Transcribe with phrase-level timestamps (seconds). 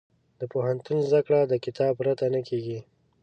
[0.39, 2.79] د پوهنتون زده کړه د کتاب پرته نه کېږي.